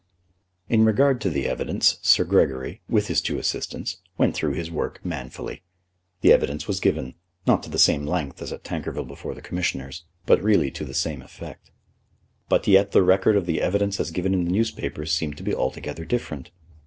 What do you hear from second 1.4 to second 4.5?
evidence Sir Gregory, with his two assistants, went